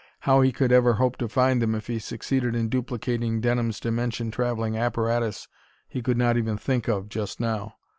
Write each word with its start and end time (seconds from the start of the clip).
How 0.21 0.41
he 0.41 0.51
could 0.51 0.71
ever 0.71 0.93
hope 0.93 1.17
to 1.17 1.27
find 1.29 1.61
them 1.61 1.75
if 1.75 1.85
he 1.85 1.99
succeeded 1.99 2.55
in 2.55 2.69
duplicating 2.69 3.39
Denham's 3.39 3.79
dimension 3.79 4.31
traveling 4.31 4.75
apparatus 4.75 5.47
he 5.87 6.01
could 6.01 6.17
not 6.17 6.37
even 6.37 6.57
think 6.57 6.87
of, 6.87 7.07
just 7.07 7.39
now. 7.39 7.75